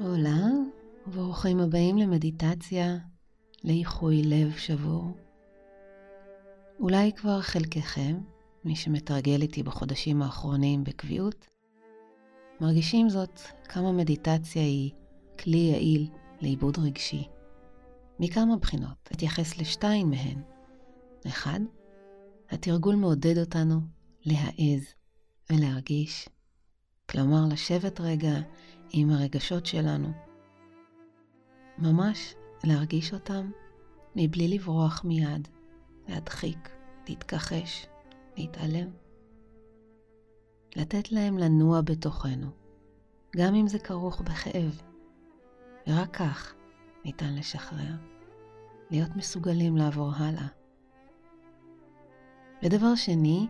[0.00, 0.46] עולה,
[1.06, 2.96] וברוכים הבאים למדיטציה
[3.64, 5.16] לאיחוי לב שבור.
[6.80, 8.18] אולי כבר חלקכם,
[8.64, 11.46] מי שמתרגל איתי בחודשים האחרונים בקביעות,
[12.60, 14.90] מרגישים זאת כמה מדיטציה היא
[15.38, 16.08] כלי יעיל
[16.40, 17.28] לעיבוד רגשי.
[18.20, 20.42] מכמה בחינות, אתייחס לשתיים מהן.
[21.26, 21.60] אחד,
[22.50, 23.80] התרגול מעודד אותנו
[24.24, 24.94] להעז
[25.50, 26.28] ולהרגיש.
[27.10, 28.40] כלומר, לשבת רגע
[28.90, 30.08] עם הרגשות שלנו.
[31.78, 32.34] ממש
[32.64, 33.50] להרגיש אותם
[34.16, 35.48] מבלי לברוח מיד,
[36.08, 36.68] להדחיק,
[37.08, 37.86] להתכחש,
[38.36, 38.88] להתעלם.
[40.76, 42.50] לתת להם לנוע בתוכנו,
[43.36, 44.82] גם אם זה כרוך בכאב.
[45.86, 46.54] ורק כך
[47.04, 47.94] ניתן לשחרר,
[48.90, 50.46] להיות מסוגלים לעבור הלאה.
[52.62, 53.46] ודבר שני,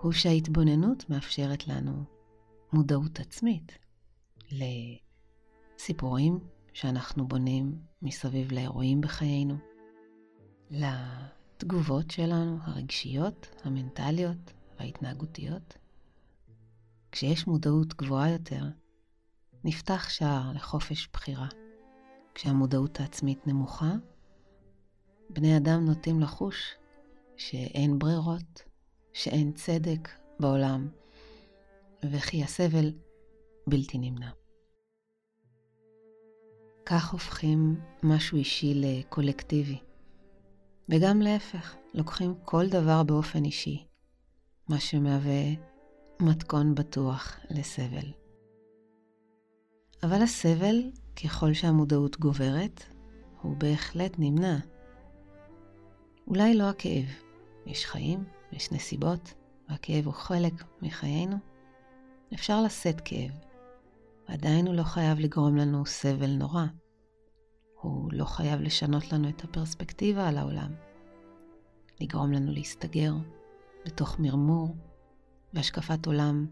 [0.00, 2.04] הוא שההתבוננות מאפשרת לנו
[2.72, 3.78] מודעות עצמית
[4.52, 6.38] לסיפורים
[6.72, 9.54] שאנחנו בונים מסביב לאירועים בחיינו,
[10.70, 15.78] לתגובות שלנו, הרגשיות, המנטליות וההתנהגותיות.
[17.12, 18.62] כשיש מודעות גבוהה יותר,
[19.64, 21.48] נפתח שער לחופש בחירה.
[22.34, 23.92] כשהמודעות העצמית נמוכה,
[25.30, 26.74] בני אדם נוטים לחוש
[27.36, 28.62] שאין ברירות,
[29.12, 30.08] שאין צדק
[30.40, 30.88] בעולם,
[32.12, 32.92] וכי הסבל
[33.66, 34.30] בלתי נמנע.
[36.90, 39.78] כך הופכים משהו אישי לקולקטיבי.
[40.88, 43.86] וגם להפך, לוקחים כל דבר באופן אישי,
[44.68, 45.42] מה שמהווה
[46.20, 48.12] מתכון בטוח לסבל.
[50.02, 50.82] אבל הסבל,
[51.24, 52.84] ככל שהמודעות גוברת,
[53.42, 54.56] הוא בהחלט נמנע.
[56.26, 57.06] אולי לא הכאב,
[57.66, 59.34] יש חיים, יש נסיבות,
[59.68, 61.36] והכאב הוא חלק מחיינו.
[62.34, 63.30] אפשר לשאת כאב,
[64.28, 66.64] ועדיין הוא לא חייב לגרום לנו סבל נורא.
[67.80, 70.74] הוא לא חייב לשנות לנו את הפרספקטיבה על העולם,
[72.00, 73.12] לגרום לנו להסתגר
[73.86, 74.76] בתוך מרמור
[75.54, 76.46] והשקפת עולם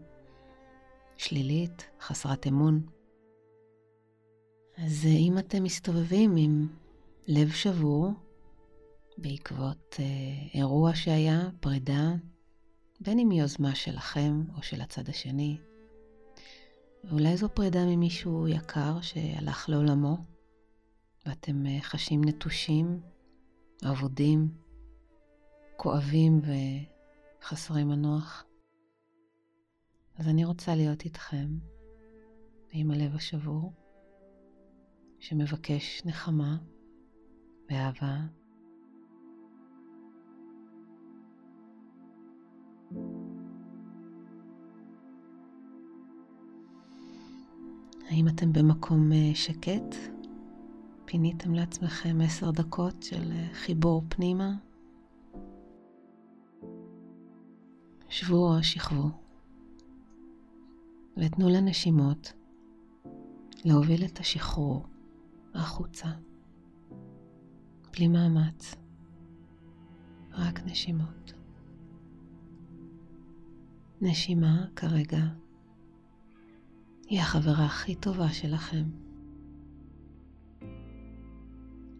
[1.17, 2.85] שלילית, חסרת אמון.
[4.77, 6.67] אז אם אתם מסתובבים עם
[7.27, 8.11] לב שבור
[9.17, 10.05] בעקבות אה,
[10.59, 12.13] אירוע שהיה, פרידה,
[13.01, 15.57] בין אם יוזמה שלכם או של הצד השני,
[17.03, 20.17] ואולי זו פרידה ממישהו יקר שהלך לעולמו,
[21.25, 23.01] ואתם אה, חשים נטושים,
[23.91, 24.47] אבודים,
[25.75, 26.41] כואבים
[27.41, 28.45] וחסרי מנוח.
[30.15, 31.47] אז אני רוצה להיות איתכם,
[32.71, 33.73] עם הלב השבור,
[35.19, 36.57] שמבקש נחמה
[37.69, 38.17] ואהבה.
[48.09, 49.95] האם אתם במקום אה, שקט?
[51.05, 54.51] פיניתם לעצמכם עשר דקות של אה, חיבור פנימה?
[58.09, 59.09] שבו או שכבו,
[61.17, 62.33] ותנו לנשימות
[63.65, 64.85] להוביל את השחרור
[65.53, 66.07] החוצה,
[67.93, 68.75] בלי מאמץ,
[70.31, 71.33] רק נשימות.
[74.01, 75.19] נשימה כרגע
[77.07, 78.83] היא החברה הכי טובה שלכם.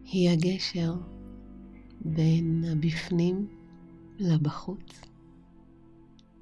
[0.04, 0.94] היא הגשר
[2.00, 3.46] בין הבפנים
[4.18, 5.00] לבחוץ,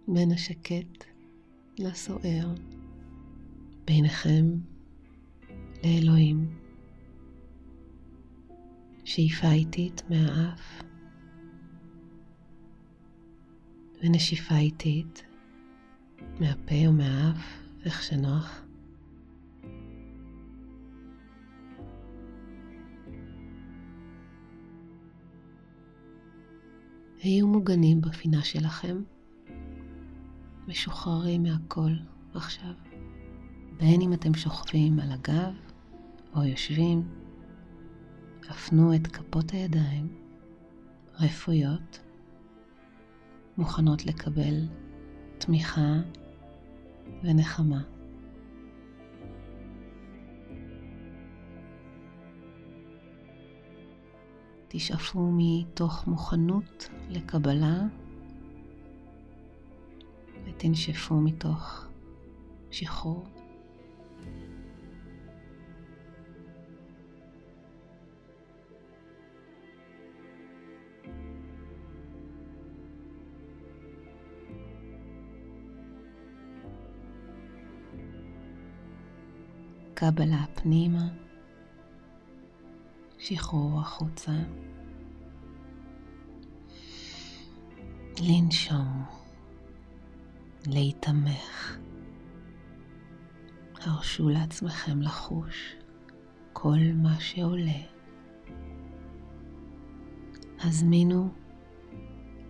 [0.08, 1.04] בין השקט
[1.78, 2.54] לסוער,
[3.84, 4.44] ביניכם
[5.84, 6.50] לאלוהים.
[9.04, 10.82] שאיפה איטית מהאף
[14.02, 15.24] ונשיפה איטית
[16.40, 18.62] מהפה ומהאף איך שנוח.
[27.22, 29.02] היו מוגנים בפינה שלכם,
[30.68, 31.90] משוחררים מהכל
[32.34, 32.72] עכשיו.
[33.76, 35.54] בין אם אתם שוכבים על הגב
[36.34, 37.08] או יושבים,
[38.48, 40.08] הפנו את כפות הידיים,
[41.20, 42.00] רפויות,
[43.56, 44.68] מוכנות לקבל
[45.38, 45.94] תמיכה
[47.22, 47.82] ונחמה.
[54.68, 57.82] תשאפו מתוך מוכנות לקבלה
[60.44, 61.86] ותנשפו מתוך
[62.70, 63.26] שחרור.
[79.98, 81.08] קבלה פנימה,
[83.18, 84.32] שחרור החוצה.
[88.20, 89.04] לנשום,
[90.66, 91.78] להיתמך.
[93.80, 95.76] הרשו לעצמכם לחוש
[96.52, 97.80] כל מה שעולה.
[100.60, 101.28] הזמינו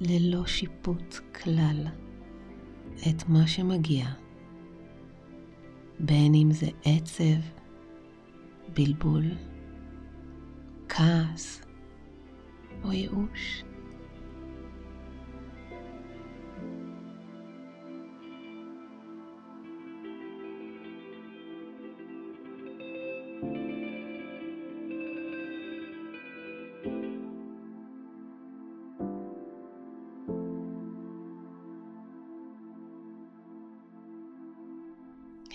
[0.01, 1.87] ללא שיפוט כלל
[3.11, 4.07] את מה שמגיע,
[6.01, 7.41] בין אם זה עצב,
[8.75, 9.25] בלבול,
[10.89, 11.63] כעס
[12.85, 13.63] או ייאוש.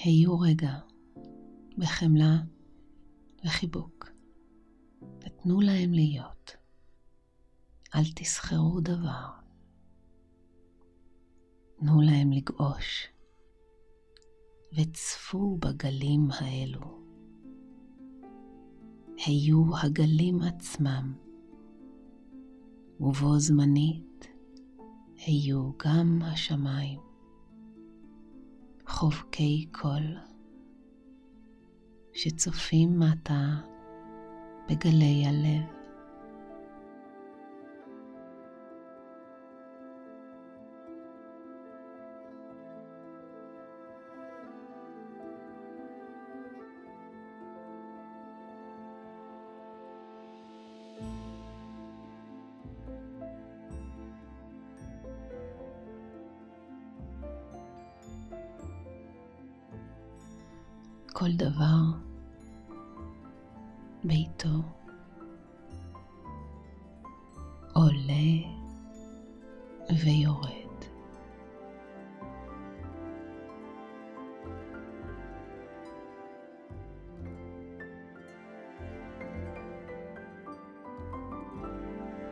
[0.04, 0.80] היו רגע
[1.78, 2.38] בחמלה
[3.46, 4.12] וחיבוק.
[5.02, 6.56] ותנו להם להיות.
[7.96, 9.30] אל תסחרו דבר.
[11.80, 13.08] תנו להם לגעוש,
[14.74, 17.02] וצפו בגלים האלו.
[19.26, 21.14] היו הגלים עצמם,
[23.00, 24.28] ובו זמנית
[25.26, 27.11] היו גם השמיים.
[29.02, 30.18] חובקי קול
[32.14, 33.46] שצופים מטה
[34.70, 35.81] בגלי הלב.
[61.22, 61.82] כל דבר
[64.04, 64.48] בעיתו
[67.74, 68.50] עולה
[70.06, 70.52] ויורד.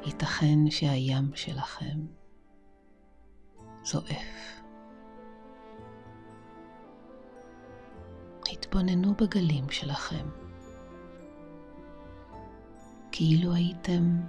[0.05, 1.99] ייתכן שהים שלכם
[3.83, 4.58] זועף.
[8.69, 10.25] התבוננו בגלים שלכם,
[13.11, 14.19] כאילו הייתם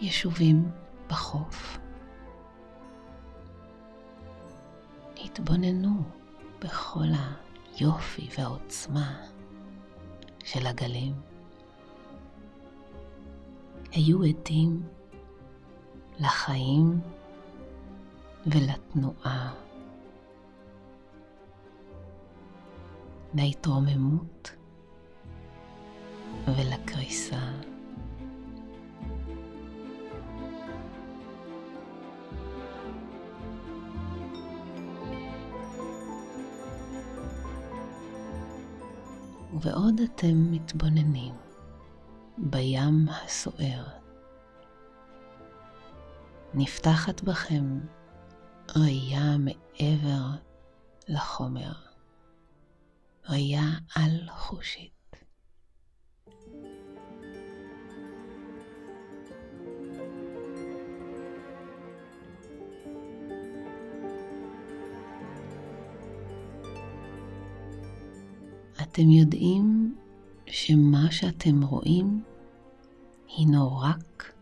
[0.00, 0.70] ישובים
[1.08, 1.78] בחוף.
[5.24, 6.02] התבוננו
[6.60, 7.06] בכל
[7.78, 9.20] היופי והעוצמה
[10.44, 11.14] של הגלים.
[13.92, 14.82] היו עדים
[16.18, 17.00] לחיים
[18.46, 19.54] ולתנועה.
[23.34, 24.50] להתרוממות
[26.46, 27.50] ולקריסה.
[39.52, 41.34] ובעוד אתם מתבוננים
[42.38, 43.84] בים הסוער,
[46.54, 47.80] נפתחת בכם
[48.76, 50.22] ראייה מעבר
[51.08, 51.83] לחומר.
[53.28, 54.94] ראייה על חושית.
[68.82, 69.96] אתם יודעים
[70.46, 72.22] שמה שאתם רואים
[73.36, 74.32] הינו רק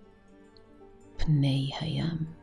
[1.16, 2.41] פני הים.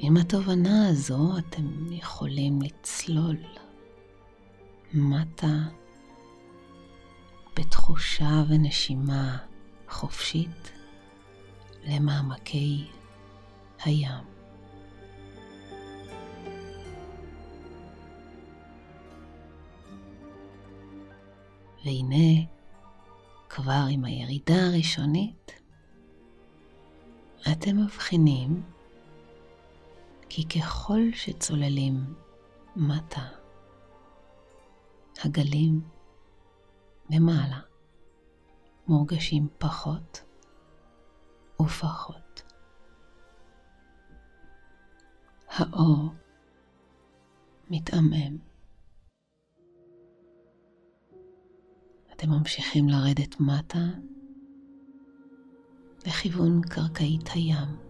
[0.00, 3.36] עם התובנה הזו אתם יכולים לצלול
[4.94, 5.56] מטה
[7.56, 9.38] בתחושה ונשימה
[9.88, 10.72] חופשית
[11.84, 12.86] למעמקי
[13.84, 14.24] הים.
[21.84, 22.44] והנה,
[23.48, 25.52] כבר עם הירידה הראשונית,
[27.52, 28.62] אתם מבחינים
[30.28, 32.14] כי ככל שצוללים
[32.76, 33.28] מטה,
[35.24, 35.80] הגלים
[37.10, 37.60] למעלה
[38.88, 40.22] מורגשים פחות
[41.62, 42.42] ופחות.
[45.48, 46.14] האור
[47.70, 48.38] מתעמם.
[52.12, 53.84] אתם ממשיכים לרדת מטה
[56.06, 57.87] לכיוון קרקעית הים.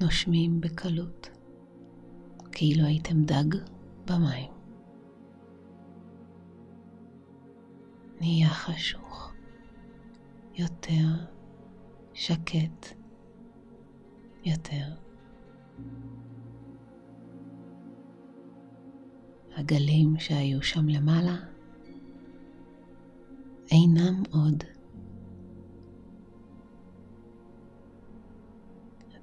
[0.00, 1.30] נושמים בקלות,
[2.52, 3.58] כאילו הייתם דג
[4.06, 4.50] במים.
[8.20, 9.32] נהיה חשוך,
[10.54, 11.06] יותר
[12.14, 12.86] שקט,
[14.44, 14.86] יותר.
[19.56, 21.36] הגלים שהיו שם למעלה
[23.70, 24.77] אינם עוד.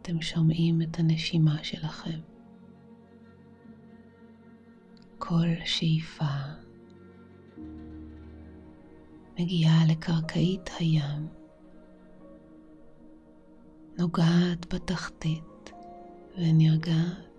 [0.05, 2.19] אתם שומעים את הנשימה שלכם.
[5.17, 6.25] כל שאיפה
[9.39, 11.27] מגיעה לקרקעית הים,
[13.97, 15.71] נוגעת בתחתית
[16.37, 17.34] ונרגעת.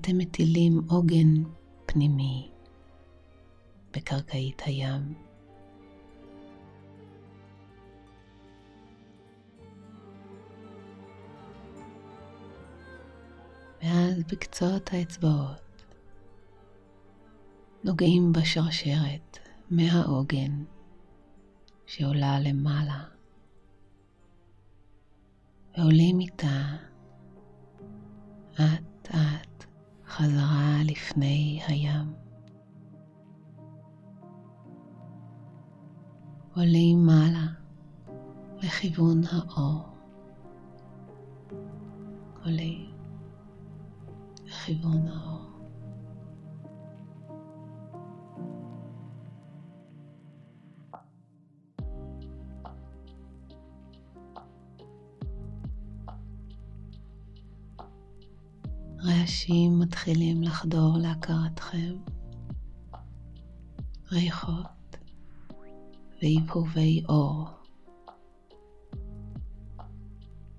[0.00, 1.42] אתם מטילים עוגן
[1.86, 2.50] פנימי
[3.96, 5.14] בקרקעית הים.
[13.82, 15.84] ואז בקצות האצבעות
[17.84, 19.38] נוגעים בשרשרת
[19.70, 20.64] מהעוגן
[21.86, 23.04] שעולה למעלה
[25.78, 26.76] ועולים איתה
[28.54, 29.47] אט אט
[30.18, 32.12] חזרה לפני הים.
[36.54, 37.46] עולים מעלה
[38.58, 39.82] לכיוון האור.
[42.44, 42.90] עולים
[44.44, 45.37] לכיוון האור.
[59.48, 61.94] רעשים מתחילים לחדור להכרתכם,
[64.12, 64.96] ריחות
[66.22, 67.48] והבהובי אור.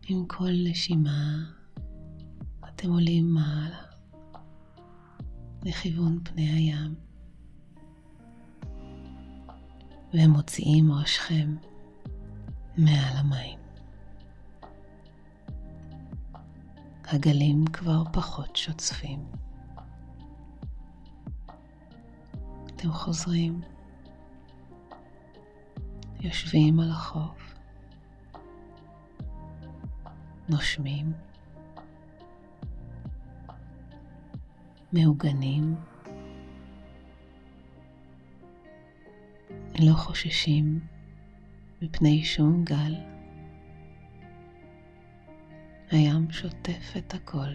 [0.08, 1.38] עם כל נשימה
[2.70, 3.84] אתם עולים מעלה
[5.64, 6.96] לכיוון פני הים
[10.14, 11.56] ומוציאים ראשכם
[12.78, 13.60] מעל המים.
[17.12, 19.26] הגלים כבר פחות שוצפים.
[22.66, 23.62] אתם חוזרים,
[26.20, 27.54] יושבים על החוף,
[30.50, 31.14] נושמים,
[34.94, 35.76] מעוגנים,
[39.80, 40.80] לא חוששים
[41.82, 43.19] מפני שום גל.
[45.92, 47.50] הים שוטף את הכל.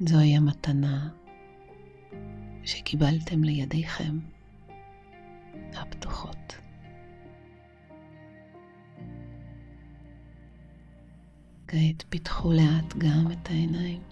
[0.00, 1.08] זוהי המתנה
[2.64, 4.18] שקיבלתם לידיכם
[5.72, 6.58] הפתוחות.
[11.68, 14.02] כעת פיתחו לאט גם את העיניים.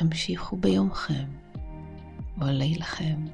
[0.00, 1.28] המשיכו ביומכם
[2.38, 3.24] ולילכם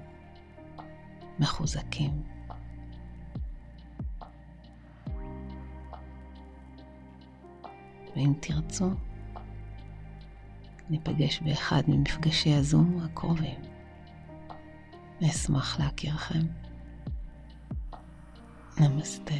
[1.38, 2.35] מחוזקים.
[8.16, 8.90] ואם תרצו,
[10.90, 13.60] ניפגש באחד ממפגשי הזום הקרובים.
[15.24, 16.46] אשמח להכירכם.
[18.80, 19.34] נמסטה.